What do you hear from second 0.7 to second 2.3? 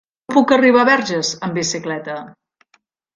a Verges amb bicicleta?